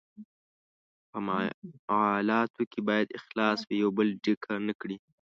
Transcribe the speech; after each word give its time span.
په 1.09 1.17
معالاتو 1.27 2.61
کې 2.71 2.79
باید 2.89 3.15
اخلاص 3.19 3.59
وي، 3.67 3.75
یو 3.83 3.89
بل 3.97 4.07
ډیکه 4.23 4.53
نه 4.67 4.73
کړي. 4.81 4.97